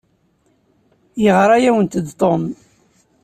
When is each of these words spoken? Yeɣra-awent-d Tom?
Yeɣra-awent-d 1.23 2.07
Tom? 2.19 2.43